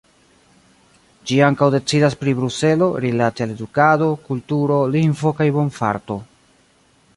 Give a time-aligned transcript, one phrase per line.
[1.31, 6.21] Ĝi ankaŭ decidas pri Bruselo rilate al edukado, kulturo, lingvo kaj bonfarto.